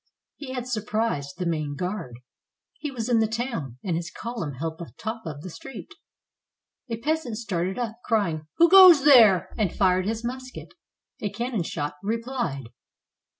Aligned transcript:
He 0.37 0.53
had 0.53 0.67
sur 0.67 0.81
prised 0.81 1.35
the 1.37 1.45
main 1.45 1.75
guard. 1.75 2.21
He 2.79 2.89
was 2.89 3.07
in 3.07 3.19
the 3.19 3.27
town, 3.27 3.77
and 3.83 3.95
his 3.95 4.09
column 4.09 4.55
held 4.55 4.79
the 4.79 4.91
top 4.97 5.27
of 5.27 5.41
the 5.43 5.49
street. 5.51 5.93
A 6.89 6.97
peasant 6.97 7.37
started 7.37 7.77
up, 7.77 7.99
crying, 8.05 8.47
"Who 8.57 8.67
goes 8.67 9.05
there?" 9.05 9.53
and 9.59 9.71
fired 9.71 10.07
his 10.07 10.23
musket; 10.23 10.73
a 11.21 11.29
cannon 11.29 11.61
shot 11.61 11.97
replied. 12.01 12.69